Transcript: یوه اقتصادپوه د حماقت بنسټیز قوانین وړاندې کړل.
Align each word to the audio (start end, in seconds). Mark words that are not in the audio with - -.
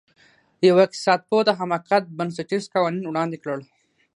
یوه 0.67 0.81
اقتصادپوه 0.85 1.41
د 1.45 1.49
حماقت 1.59 2.03
بنسټیز 2.17 2.63
قوانین 2.73 3.05
وړاندې 3.07 3.37
کړل. 3.43 3.61